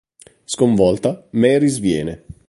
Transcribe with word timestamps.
Sconvolta, 0.45 1.27
Mary 1.33 1.69
sviene. 1.69 2.25